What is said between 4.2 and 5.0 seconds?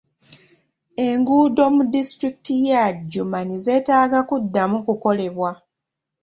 kuddamu